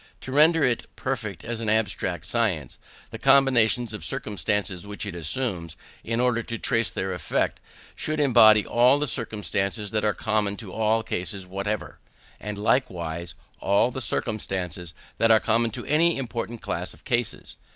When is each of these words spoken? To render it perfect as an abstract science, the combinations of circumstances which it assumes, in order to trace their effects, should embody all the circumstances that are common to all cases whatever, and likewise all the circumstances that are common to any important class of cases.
To 0.21 0.31
render 0.31 0.63
it 0.63 0.87
perfect 0.95 1.45
as 1.45 1.59
an 1.61 1.69
abstract 1.69 2.25
science, 2.25 2.79
the 3.11 3.19
combinations 3.19 3.93
of 3.93 4.03
circumstances 4.03 4.87
which 4.87 5.05
it 5.05 5.13
assumes, 5.13 5.77
in 6.03 6.19
order 6.19 6.41
to 6.41 6.57
trace 6.57 6.89
their 6.89 7.13
effects, 7.13 7.61
should 7.95 8.19
embody 8.19 8.65
all 8.65 8.97
the 8.97 9.07
circumstances 9.07 9.91
that 9.91 10.03
are 10.03 10.15
common 10.15 10.57
to 10.57 10.73
all 10.73 11.03
cases 11.03 11.45
whatever, 11.45 11.99
and 12.39 12.57
likewise 12.57 13.35
all 13.59 13.91
the 13.91 14.01
circumstances 14.01 14.95
that 15.19 15.29
are 15.29 15.39
common 15.39 15.69
to 15.69 15.85
any 15.85 16.17
important 16.17 16.63
class 16.63 16.95
of 16.95 17.03
cases. 17.05 17.57